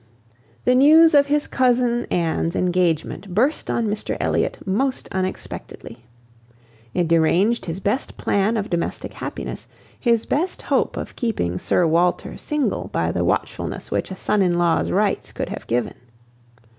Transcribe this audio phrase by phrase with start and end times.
[0.65, 6.05] The news of his cousin Anne's engagement burst on Mr Elliot most unexpectedly.
[6.95, 9.67] It deranged his best plan of domestic happiness,
[9.99, 14.57] his best hope of keeping Sir Walter single by the watchfulness which a son in
[14.57, 15.93] law's rights would have given.